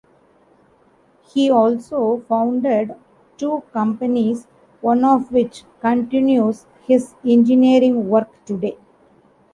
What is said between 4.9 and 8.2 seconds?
of which continues his engineering